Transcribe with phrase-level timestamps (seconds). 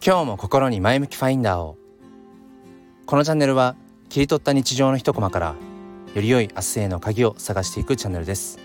[0.00, 1.76] 今日も心に前向きファインダーを。
[3.04, 3.74] このチャンネルは
[4.08, 5.56] 切り取った日常の一コマから
[6.14, 8.60] より良い明日への鍵を探していくチャンネルです。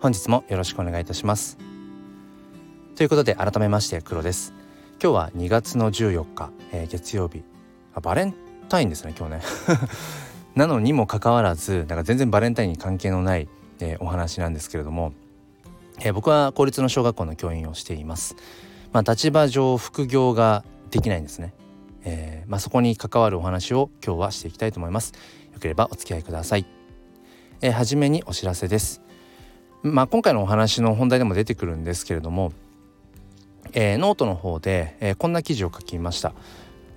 [0.00, 1.56] 本日もよろしくお願いいたします。
[2.96, 4.52] ということで改めまして黒です。
[5.00, 7.44] 今日は2月の14日、えー、月曜日。
[7.94, 8.34] あバレン
[8.68, 9.42] タインですね今日ね。
[10.56, 13.48] なのにもかかわらずなんか全然バレンタインに関係のない、
[13.78, 15.12] えー、お話なんですけれども、
[16.00, 18.34] えー、僕は公立の小学校の教員をしています。
[18.92, 21.54] まあ、立場上副業ができないんですね、
[22.04, 25.12] えー、まあ、そこに関わるお話を今日はしていきたいと思います。
[25.52, 26.66] よければお付き合いください、
[27.60, 29.00] えー、初めにお知らせです。
[29.82, 32.52] まあ、今回のお話の本題でも出てくるんですけれども、
[33.72, 36.34] えー、ノートの方で、えこんな記事を書きました、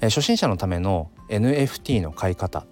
[0.02, 2.66] え初心者のための NFT の買い方、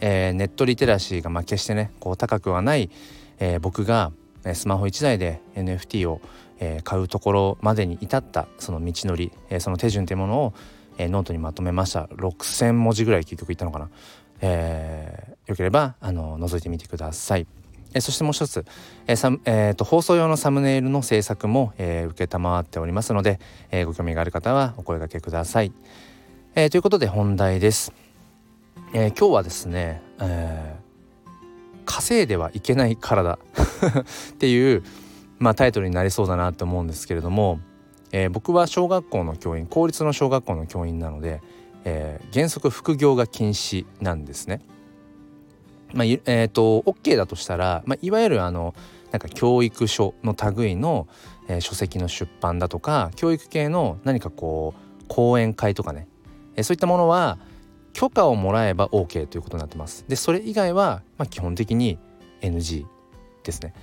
[0.00, 2.90] えネットリテラシーがまあ決してねこう高くはない、
[3.38, 4.10] え僕が
[4.54, 6.20] スマホ1台で NFT を
[6.64, 10.54] えー、買うところまでに至ったその道のり、えー、その手順というものを、
[10.96, 13.90] えー、ノートにまとめました6,000文字ぐらい結局いったのかな、
[14.40, 17.46] えー、よければあの覗いてみてください。
[17.96, 18.64] え、そしてもう一つ、
[19.06, 23.38] えーさえーと、放送用のサムネイルの制作も、えー、承っておりますので、
[23.70, 25.72] えー、ご興味がある方はお声掛けください。
[26.56, 27.92] えー、ということで本題です。
[28.94, 33.38] え、今日はですね、えー、稼いではいけない体
[34.32, 34.82] っていう、
[35.44, 37.60] まあ、タイトルになりそうだなと思うんですけれども、
[38.12, 41.42] えー、僕は小学校の教員公立の小学校の教員なので、
[41.84, 44.62] えー、原則副業が禁止なんですね。
[45.92, 48.74] まあ、えーと、OK だとしたら、まあ、いわゆるあの
[49.10, 51.08] なんか教育書の類の、
[51.46, 56.08] えー、書籍の出版だとか教育系の何かこう講演会とかね、
[56.56, 57.36] えー、そういったものは
[57.92, 60.06] 許可をもらえば OK ということになってます。
[60.08, 61.98] でそれ以外は、まあ、基本的に
[62.40, 62.86] NG
[63.42, 63.74] ですね。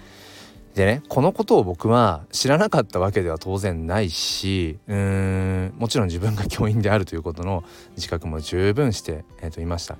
[0.75, 7.63] でねこのことを僕は知らなかったわけでは当然ないしうーんもちろん自分が教員であるということの
[7.97, 9.97] 自覚も十分して、えー、といました。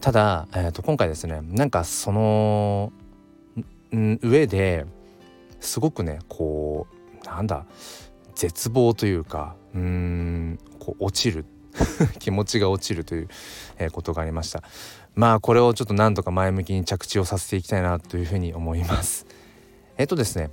[0.00, 2.92] ただ、えー、と今回ですねなんかその
[3.90, 4.84] 上で
[5.60, 6.86] すごくねこ
[7.22, 7.64] うなんだ
[8.34, 11.46] 絶望というかうーんこう落ちる。
[12.20, 13.28] 気持ちが落ちるという、
[13.78, 14.62] えー、ことがありました。
[15.14, 19.26] まあこれをちょっとなんとか前向きに着地をさせていきたいなというふうに思います。
[19.96, 20.50] えっとですね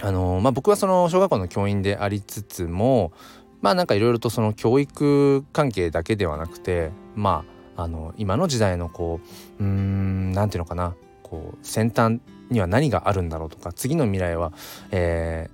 [0.00, 3.12] あのまあ僕はその小学校の教員でありつつも
[3.60, 7.44] まあなんかいろいろとその教育関係だけではなくてま
[7.76, 9.20] ああの今の時代のこ
[9.58, 12.20] ううーん何て言うのかなこう先端
[12.50, 14.52] には何があるんだろうとか次の未来は、
[14.90, 15.48] え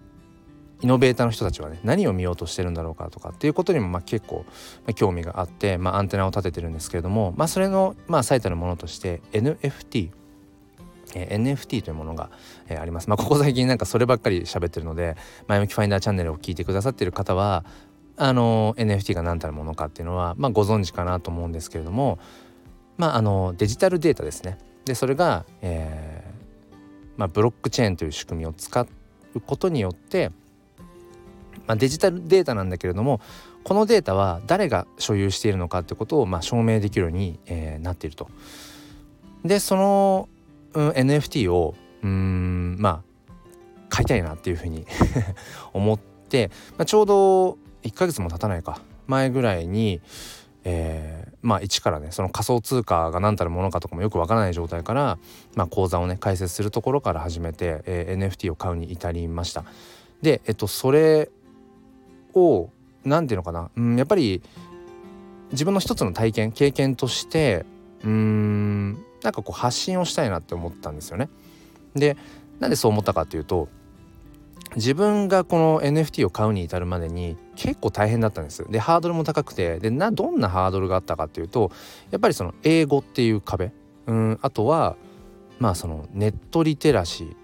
[0.81, 4.45] ー、イノベーターの人たちはね何を見ようとしてるんだろうかとかっていうことにもまあ結構、
[4.87, 10.11] まあ、興味があって、まあ、アンテナを立ててるんですけれども、まあ、それの、まあ、最たるものとして NFT
[11.15, 12.31] えー、NFT というものが、
[12.69, 13.09] えー、あります。
[13.09, 15.17] まあ、ここ最近なんかそればっかり喋ってるので
[15.47, 17.65] 前向きファインダーチャンネルを聞いてくださってる方は
[18.17, 22.19] あの NFT が何たるものかっていうのは、まあ、ご存知かなと思うんですけれども、
[22.99, 24.59] まあ、あのデジタルデータですね。
[24.85, 26.41] でそれが、えー
[27.17, 30.31] まあ、ブロックチェーンという仕組みを使うことによって、
[31.67, 33.21] まあ、デジタルデータなんだけれども
[33.63, 38.29] このデータは誰が所有しているのかってことを、まあ、証明できるように、えー、なっていると。
[39.45, 40.29] でその
[40.75, 43.33] うん、NFT をうんまあ
[43.89, 44.87] 買いたいなっていうふうに
[45.73, 50.01] 思って、まあ、ちょうど1ヶ月も経たないか前ぐらいに、
[50.65, 55.19] えー、まあ一からねその仮想通貨が何たるものかとかもよくわからない状態から、
[55.57, 59.65] まあ、口座をね開設するところから始めて、えー、NFT を買うに至りました。
[60.23, 61.31] でえっとそれ
[62.35, 62.71] を
[63.05, 64.43] 何て言うのかな、うん、やっぱり
[65.51, 67.65] 自分の一つの体験経験として
[68.05, 71.29] うんなんかこう発信をしたいなって思ったんですよね。
[71.95, 72.17] で
[72.59, 73.69] なんでそう思ったかっていうと
[74.77, 78.65] 自分がこの NFT を買うに至るまでに結構大変だったんです。
[78.71, 81.73] でハードルも高くてでなどんなハードルがあったかっていうと
[82.11, 83.73] やっぱりその英語っていう壁
[84.07, 84.97] うんあとは
[85.59, 87.35] まあそのネットリテラシー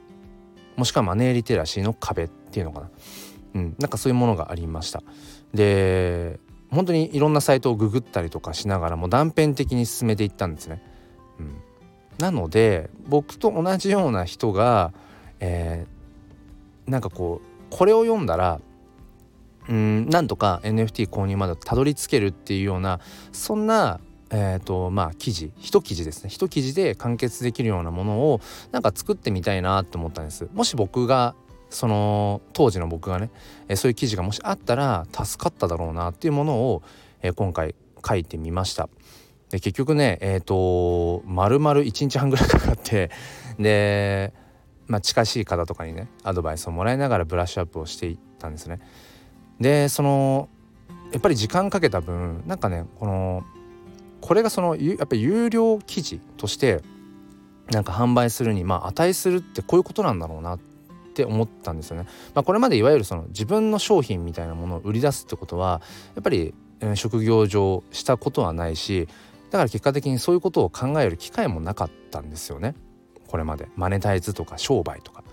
[0.77, 2.91] もしくはマネーリテラシーの壁っていうのかな、
[3.55, 5.03] うん、なんかそういうものがありました。
[5.53, 6.39] で
[6.71, 10.83] 本当にいろんなサイトをググったりとかしながらも断片的に進めていったんですね。
[12.19, 14.93] なので僕と同じような人が、
[15.41, 18.61] えー、なんかこうこれを読んだら
[19.69, 23.01] うんなんとか NFT 購入までたどり着けるっていうような
[23.33, 26.31] そんなえーとまあ、記事一記事ですね。
[26.31, 28.41] 一記事で完結できるようなものを
[28.73, 30.49] なんか作ってみたいなと思ったんです。
[30.53, 31.37] もし僕が
[31.71, 33.31] その当時の僕がね、
[33.69, 36.83] え、そういう記事がもしあったら助かっただろうなっていうものを、
[37.23, 37.77] えー、今回
[38.07, 38.89] 書いてみました。
[39.51, 43.11] で結局ねえっ、ー、と丸々1日半ぐらいかかって
[43.59, 44.33] で、
[44.87, 48.81] まあ、近しい方とかにねアドバイスをもらいながらブラッシュアップをしていったんですね。
[49.61, 50.49] でその
[51.13, 53.45] やっぱり時間かけた分なんかねこの
[54.21, 56.83] これがそのやっぱり有料記事として
[57.71, 60.59] なんか販売するにまあ値するってこういうことなんだろうなっ
[61.15, 62.07] て思ったんですよね。
[62.35, 65.81] まあ、これまでいわゆるその自分の商品みたいなものを売り出すってことは
[66.15, 66.55] やっぱり、
[66.95, 69.09] 職業上したことはないし
[69.51, 72.75] だから結果的にそういうことを考える機会もなかったんですよね。
[73.29, 73.69] これまで。
[73.77, 75.25] マネタイズとか商売とか、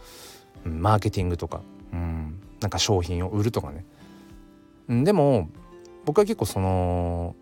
[0.66, 1.62] うん、マーケティングとか、
[1.92, 3.86] うん、なんか商品を売るとかね、
[4.88, 5.50] うん、でも
[6.06, 7.36] 僕は結構その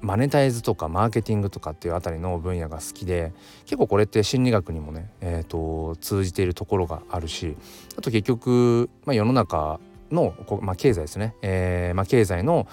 [0.00, 3.32] マネタイズとかマーケティングとかっていうあたりの分野が好きで
[3.64, 7.56] 結構これって心理学にもね、えーと、通じているところがあるし
[7.98, 9.78] あと結局、まあ、世の中
[10.10, 12.66] の、まあ、経済ですね、えーまあ、経済の、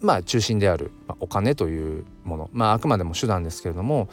[0.00, 4.08] まあ、中心である、まあ、お金というもの、まあ、あくまでも手段ですけれどもやっ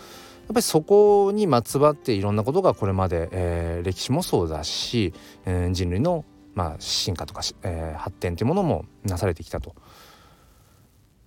[0.48, 5.14] ぱりそこにまつわっていろんなことがこれまで、えー、歴史もそうだし、
[5.46, 6.24] えー、人類の、
[6.56, 9.76] まあ、進化とか、えー、発展というものもなされてきたと。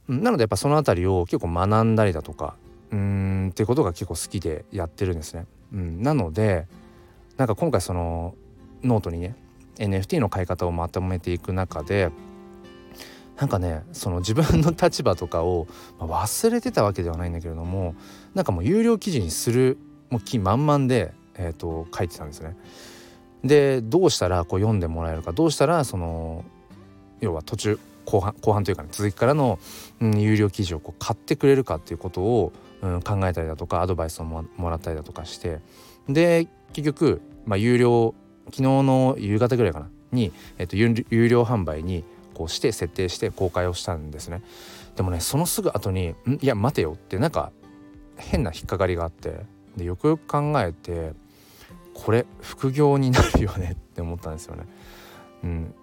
[0.08, 2.56] なのでやっぱその辺りを結構学んだりだとか
[2.90, 5.46] うんっていうことが結構好きでやってるんですね。
[5.72, 6.66] うん、なので
[7.36, 8.34] なんか今回その
[8.82, 9.36] ノートにね
[9.76, 12.10] NFT の買い方をまとめていく中で
[13.40, 15.66] なんかねその自分の立場とかを、
[15.98, 17.94] ま、忘れてたわけではないんだけれども
[18.34, 19.78] なんかもう有料記事にする
[20.10, 22.56] もう気満々で、えーと、書いてたんですね。
[23.42, 26.44] でどうしたらこう読んでもらえるかどうしたらその
[27.20, 29.58] 要は途中後半後半というか、ね、続きからの、
[30.00, 32.52] うん、有料記事をこう買ってくれるかっていうことを、
[32.82, 35.60] うん、考えたりだとかアドバイスをもらったりだとかして
[36.06, 38.14] で結局、まあ、有料
[38.46, 40.92] 昨日の夕方ぐらいかなに、えっと、有
[41.28, 42.04] 料販売に
[42.40, 44.40] こうして設定して公開をしたんですね。
[44.96, 46.38] でもねそのすぐ後に「ん？
[46.40, 47.52] いや待てよ」ってなんか
[48.16, 49.44] 変な引っかかりがあって
[49.76, 51.12] でよくよく考えて
[51.92, 54.64] これ副業になるよねって思ったんですよね。
[55.44, 55.74] うん、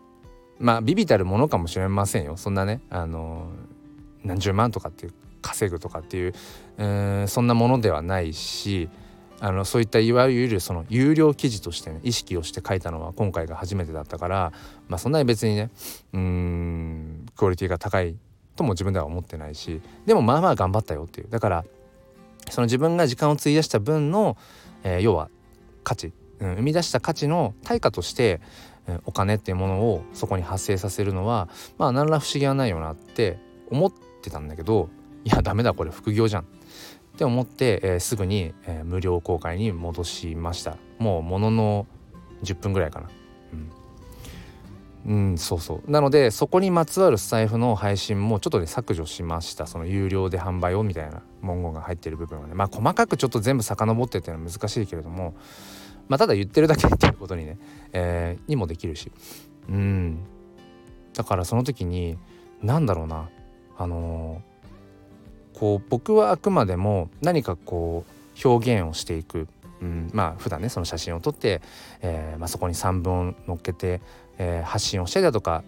[0.57, 3.51] まあビビたるものかもしれませんよそんなねあの
[4.23, 5.13] 何十万とかっていう
[5.43, 6.33] 稼ぐとかっていう、
[6.79, 8.89] えー、そんなものではないし
[9.39, 14.51] あのそういったいわゆるその有料記事としてね意識をして書いたのは今回が初めてだったから
[14.87, 15.69] まあそんなに別にね
[16.13, 18.15] うんクオリティが高い
[18.55, 21.29] とも自分では思ってないしでもまあまあ頑張ったよっていう。
[21.29, 21.65] だから
[22.49, 24.37] その自分が時間を費やした分の、
[24.83, 25.29] えー、要は
[25.83, 28.39] 価値、うん、生み出した価値の対価として
[29.05, 33.37] お金っていうものをそこに発生させるのはまあ何ら不思議はないよなって
[33.69, 34.89] 思ってたんだけど
[35.25, 36.45] いやダメだこれ副業じゃん。
[37.17, 40.77] って思って、えー、すぐに、えー、無料公開に戻しました。
[40.99, 41.87] もうものの
[42.43, 43.09] 10分ぐらいかな。
[45.05, 45.91] うん、うん、そうそう。
[45.91, 49.65] なのでそこにまつわるスタイフの配信もちょっとね削除しました。
[49.65, 52.53] その有料で販売をみたいな文言が入ってる部分はね。
[52.53, 55.33] まあ細かくちょっと全部遡ってっていうのは難しいけれども
[56.07, 57.57] まあ、ただ言ってるだけっていうことにね、
[57.91, 59.11] えー、にもできるし。
[59.69, 60.19] うん。
[61.13, 62.17] だからその時に
[62.61, 63.29] 何だろうな。
[63.77, 64.56] あのー、
[65.59, 69.47] こう僕はあくまでも何かこう表現をしていく、
[69.81, 71.61] うん、まあ普段ねその写真を撮って、
[72.01, 74.01] えーまあ、そこに3本乗っけて、
[74.37, 75.63] えー、発信をしたりだとか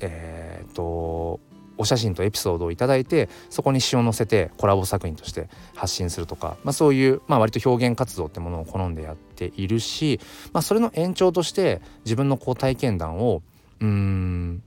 [0.00, 1.40] えっ、と
[1.78, 10.20] お写真とエピソードを頂いてそこに詩を載せてコラボ作品として発信するとか、まあ、そういう、まあ、割と表現活動ってものを好んでやっているし、
[10.52, 13.42] まあ、それの延長として自分のこう体験談を
[13.80, 14.62] うん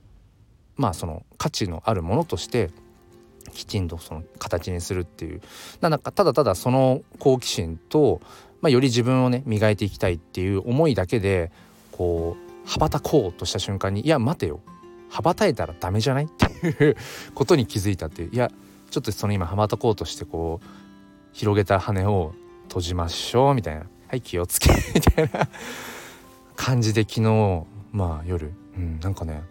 [0.76, 2.72] まあその価値のあるものとして
[3.54, 5.42] きちんとその形にするっていう。
[5.82, 8.22] なんかただただその好奇心と、
[8.62, 11.52] まあ、より自分をね磨いていきたいっていう思いだけで
[11.92, 14.62] こう羽ばたこうとした瞬間にいや待てよ。
[15.10, 16.98] 羽ばたいたらダメじゃないっていう
[17.36, 18.30] ことに気づいたっていう。
[18.34, 18.52] いや
[18.90, 20.68] ちょっとその今羽ばたこうとしてこう
[21.32, 22.34] 広げた羽を
[22.68, 23.86] 閉じましょうみたいな。
[24.08, 25.48] はい気をつけみたいな。
[26.56, 29.42] 感じで昨日まあ夜、うん、なんかね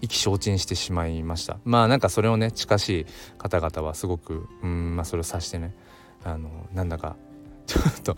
[0.00, 3.06] 意気消沈してしまいましたまあなんかそれをね近しい
[3.38, 5.74] 方々はすごくうんまあそれを指してね
[6.24, 7.16] あのなんだか
[7.66, 8.16] ちょっと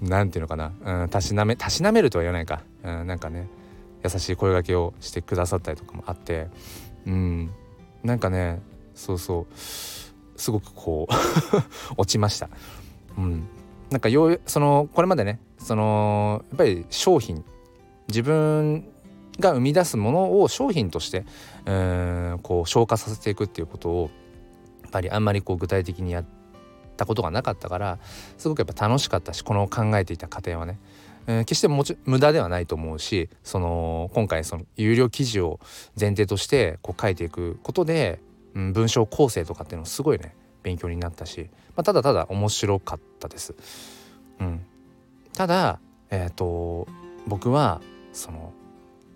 [0.00, 3.48] 何て言うのかな、うん、たしなめたしなめるとは言わないか、うん、なんかね
[4.04, 6.48] 優しい声がけをしてくださったりとかもあって
[7.06, 7.50] うん
[8.02, 8.60] なんかね
[8.94, 11.14] そうそうすごくこう
[11.96, 12.48] 落ちました。
[13.16, 13.48] うん、
[13.90, 17.44] なんかようそのこれまでねそのやっぱり商品
[18.08, 18.88] 自分
[19.40, 21.24] が生み出すものを商品として
[21.66, 24.10] うんこう消化させていくっていうことを
[24.82, 26.24] やっぱりあんまりこう具体的にやっ
[26.96, 27.98] たことがなかったから
[28.38, 30.78] すごくやっぱ楽しかったしこの考えていた過程はね
[31.26, 35.60] えー、決してもち無駄ではないと思うしその今回その有料記事を
[35.98, 38.20] 前提としてこう書いていくことで、
[38.54, 43.54] うん、文章構成とかっていうのすごいね勉強になったし、まあ、ただただ面白かったです。
[44.40, 44.66] うん、
[45.32, 45.78] ただ、
[46.10, 46.88] えーと、
[47.26, 47.80] 僕は
[48.12, 48.52] その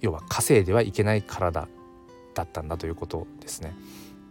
[0.01, 1.69] 要は稼いではいけない体
[2.35, 3.75] だったんだということですね。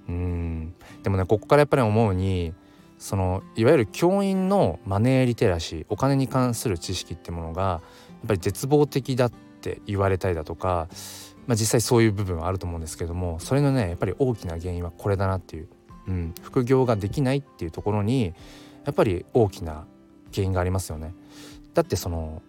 [0.08, 0.74] うん
[1.04, 2.54] でもねここからやっぱり思うに
[2.98, 7.78] そのいわゆる教員のマネーリテラシーお金に関する知識ってものがや
[8.26, 10.90] っぱり絶望的だって言われたりだとか、
[11.48, 15.70] まあ、実際そういう部分はあると思うんですけどもそれのねやっぱり大きな原因はこれだなっていう、
[16.08, 18.34] うん、副業ができないっていうところに
[18.86, 19.86] やっぱり大きな
[20.34, 21.14] 原因がありますよね。
[21.74, 22.42] だってその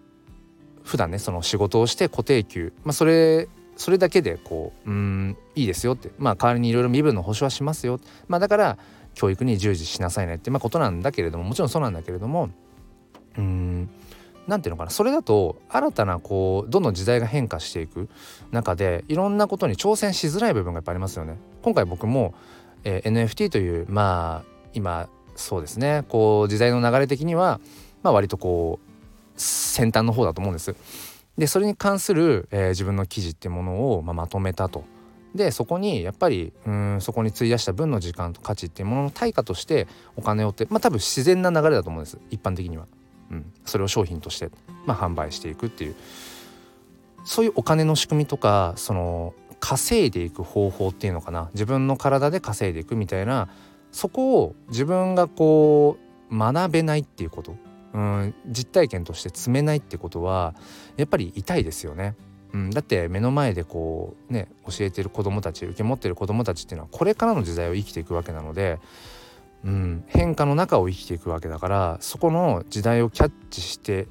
[0.90, 6.10] 普段ねその仕事をして固定給、まあ、それそれだけでこううんいいですよって。
[6.18, 8.00] まあ代わりにいろいろ身分の保証はしますよ。
[8.26, 8.76] まあだから
[9.14, 12.50] 教育に従事しなさいねってまあことなんだけれどももちろんそうなんだけれども
[13.38, 13.88] うん
[14.48, 14.90] 何ていうのかな。
[14.90, 18.08] それだと新たなこうどんどん時代が変化していく
[18.50, 21.38] 中でいろんなことに挑戦しづらい部分がやっぱありますよね。
[21.62, 22.34] 今回僕も、
[22.82, 26.04] えー、NFT というまあ今そうですね。
[26.08, 27.60] こう時代の流れ的には、
[28.02, 28.89] まあ、割とこう
[29.40, 30.74] 先端の方だと思うんです。
[31.38, 34.84] でそれに関する、えー、自分の記事っていうものを、まあ、まとめたと。
[35.34, 42.86] でそこにやっぱりうんそこに費やした分の時間と価値っていうものの対価としてお金をってまあ多分自然な流れだと思うんです一般的には。
[43.30, 44.50] うん、それを商品として、
[44.86, 45.94] まあ、販売していくっていう
[47.24, 53.48] そういうお金の仕組みとかその稼いでいく方法っていうのかな自分の体で稼いでいくみたいな
[53.92, 55.96] そこを自分がこ
[56.30, 57.56] う学べないっていうこと、
[57.92, 60.54] うん、実体験として積めないってことは
[60.96, 62.14] やっぱり痛いですよね。
[62.52, 68.80] うん、だって目の前でこうね教えてる子どもたち受け持ってる子どもたちっていうのはこれからの時代を生きていくわけなので、
[69.64, 74.08] うん、変化の中を生きていくわけだからそこの時代をキャッチして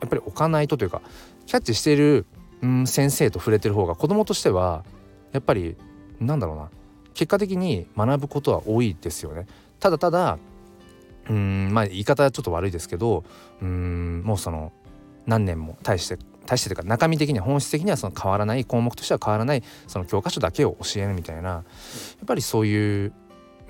[0.00, 1.02] やっぱり置かないとというか
[1.46, 2.24] キャッチしている、
[2.62, 4.84] うん、先生と触れてる方が子どもとしては
[5.32, 5.76] やっぱり
[6.20, 6.70] なんだろうな
[7.12, 9.46] 結果的に学ぶことは多いですよね。
[9.80, 10.38] ただただ
[11.28, 13.24] うんまあ言い方はちょっと悪いですけど
[13.60, 14.72] うんもうその
[15.26, 21.62] 何年も対して対してというか中身的には本質的にはその変わらない項目としては変わらないその教科書だけを教えるみたいなや
[22.22, 23.12] っぱりそういう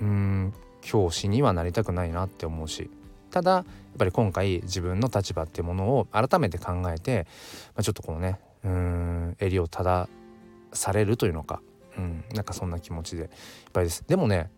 [0.01, 2.89] うん教師にはなりたくないなって思うし
[3.31, 3.65] ただやっ
[3.97, 7.27] ぱり今回自分の立場っていうものを改めて考えて、
[7.75, 10.09] まあ、ちょっとこのねうん襟を正
[10.71, 11.61] されるというのか
[11.97, 13.29] うんなんかそんな気持ちでいっ
[13.73, 14.05] ぱいです。
[14.07, 14.49] でもね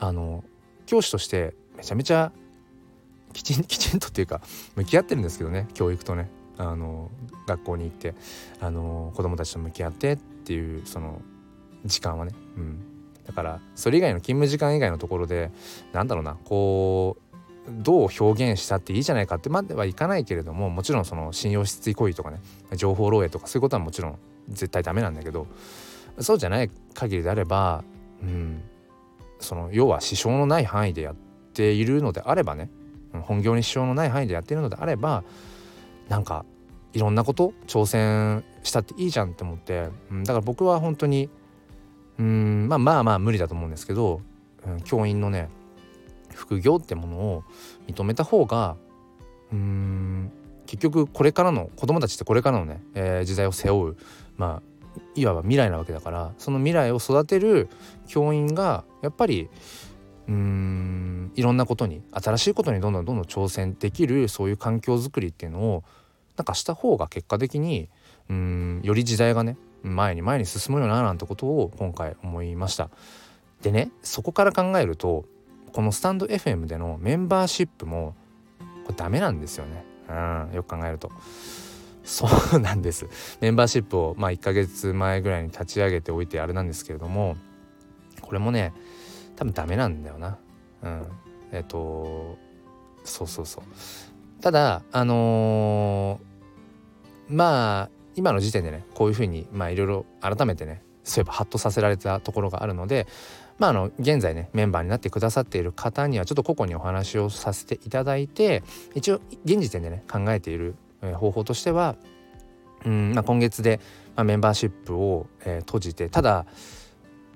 [0.00, 0.42] あの
[0.86, 2.32] 教師としてめちゃめちゃ
[3.32, 4.40] きちん きちんとっていうか
[4.76, 6.28] 向き合ってるんですけどね教育とね。
[6.58, 7.08] あの
[7.46, 8.14] 学校に行って
[8.58, 11.22] あの子供たちと向き合ってっていうその
[11.84, 12.80] 時間はね、うん、
[13.24, 15.52] だからそれ以外の勤務時間以外のところで
[15.92, 17.16] なんだろうなこ
[17.68, 22.40] うどう表現したっていいじゃないかってまではいかないけれどももちろんその信用失墜行為とかね
[22.74, 24.18] 情報漏洩とかそういうことはもちろん
[24.48, 25.46] 絶対ダメなんだけど
[26.18, 27.84] そうじゃない限りであれば、
[28.20, 28.62] うん、
[29.38, 31.27] その要は支障のない範囲でやって
[31.58, 32.70] ているのであればね
[33.12, 35.24] 本業に支障のない範囲でやっているのであれば
[36.08, 36.44] なんか
[36.92, 41.28] いろんなこと挑戦したっていいじゃんって思って、うん、だから僕は本当に
[42.18, 44.20] うんまあまあまあ無理だと思うんですけど、
[44.66, 45.48] うん、教員のね
[46.32, 47.44] 副業ってものを
[47.88, 48.76] 認めた方が
[49.52, 50.30] うん
[50.66, 53.96] 結局これからの子供たちってこれからのね、えー、時代を背負う
[54.36, 57.68] まあいわば未来なわけだからその未来を育てる
[58.06, 59.48] 教員がやっぱり
[60.28, 65.84] うんいろんなことに新しいことにどんどんどんどん挑戦できるそういう環境づくりっていうのを
[66.36, 67.88] なんかした方が結果的に
[68.28, 72.90] うんより時代がね前に前に進むよななんてことを今回思いました。
[73.62, 75.24] でねそこから考えると
[75.72, 78.14] このスタンド FM でのメンバーシップも
[78.84, 79.84] これダメなんですよね。
[80.08, 80.12] う
[80.52, 81.10] んよく考えると。
[82.04, 83.06] そうなんです
[83.42, 87.36] メンバーシップをまあ1ヶ月前ぐらいに立ち上げておいてあれなんですけれども
[88.22, 88.72] これもね
[89.38, 90.36] 多分ダメなんだよな。
[90.82, 91.06] うん。
[91.52, 92.36] えっ、と
[93.04, 94.42] そうそうそう。
[94.42, 103.06] ただあのー、まあ今の時点でねこういうふうにまあいろいろ改めてねそういえばハッとさせられたところがあるので
[103.58, 108.64] まああの現在ねメンバーになってくださっている方にはちょっと個々にお話をさせていただいて
[108.96, 110.74] 一応現時点でね考えている
[111.14, 111.94] 方法としては
[112.84, 113.80] うん、まあ、今月で、
[114.16, 116.46] まあ、メンバーシップを、えー、閉じてただ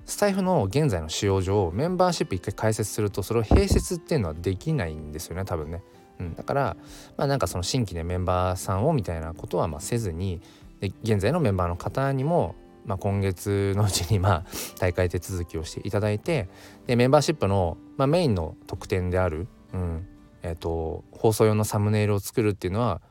[0.05, 5.83] スタイフの現在の使用上メンバーシップ一回開設するとそれを併設っていうのはできないんですよね多分ね。
[6.19, 6.77] うん、だから
[7.17, 10.41] まあなんかその新規でメンバーさんをみたいなことはまあせずに
[10.79, 12.55] で現在のメンバーの方にも、
[12.85, 14.45] まあ、今月のうちにまあ
[14.79, 16.49] 大会手続きをしていただいて
[16.85, 20.07] でメンバーシップの、まあ、メインの特典である、うん
[20.43, 23.01] えーと放送用のサムネイルを作るっていうのは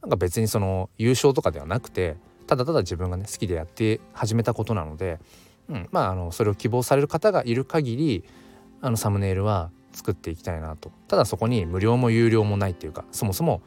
[0.00, 5.18] なんか別にその優勝とかではなくてただただ自分がね好きでやって始めたことなので、
[5.68, 8.24] うん、まああのそれを希望される方がいる限り
[8.80, 13.62] あのサムネイルは作っていきたいなとただそこに無料も有料もないっていうかそもそも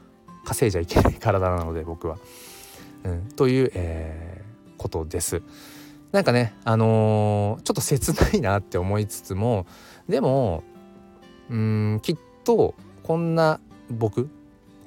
[0.46, 2.18] 稼いじゃいけない体なので僕は。
[3.04, 5.42] うん、という、えー、ことです。
[6.12, 9.68] なんかねあのー、ちょっと切ないなって思いつつも
[10.08, 10.64] でも
[11.50, 13.60] うんきっとこんな
[13.92, 14.28] 僕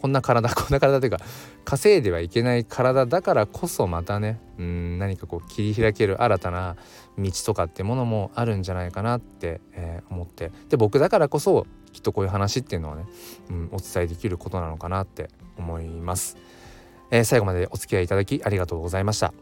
[0.01, 1.19] こんな体こんな体というか
[1.65, 6.77] 稼いではいけない体だからこそまたねうん何かこう切り開ける新たな
[7.19, 10.51] 道とかってものもあるんじゃないかなって、えー、思って。
[10.69, 13.05] で僕だからこそきっとこういう話っていうのはね、
[13.51, 15.29] うん、お伝えできることなのかなって
[15.59, 16.39] 思います、
[17.11, 19.33] えー、最後までお付き合いいただきありがとうございました。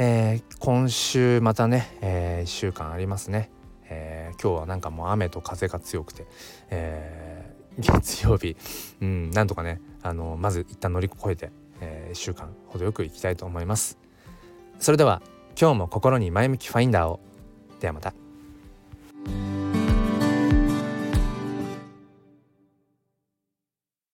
[0.00, 3.50] えー、今週またね、えー、1週間ありますね、
[3.90, 6.24] えー、今日はなんかもう雨と風が強くて、
[6.70, 8.56] えー、月曜日、
[9.00, 11.50] うん、なんとかねあのまず一旦乗り越えて、
[11.80, 13.98] えー、1週間ほどよくいきたいと思います
[14.78, 15.22] それでは
[15.60, 17.20] 今日も心に前向きファインダーを
[17.80, 18.14] ではまた。